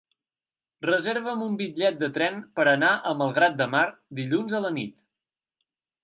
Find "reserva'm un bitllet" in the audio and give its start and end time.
0.85-1.99